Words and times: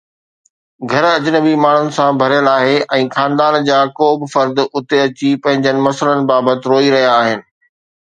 گهر 0.91 1.05
اجنبي 1.17 1.53
ماڻهن 1.65 1.91
سان 1.97 2.17
ڀريل 2.21 2.49
آهي 2.53 2.73
۽ 2.97 3.05
خاندان 3.19 3.69
جا 3.69 3.83
ڪو 4.01 4.09
به 4.23 4.33
فرد 4.35 4.65
اتي 4.65 4.97
اچي 5.05 5.31
پنهنجن 5.45 5.77
مسئلن 5.91 6.19
بابت 6.35 6.59
روئي 6.75 6.95
رهيا 6.99 7.17
آهن 7.23 7.49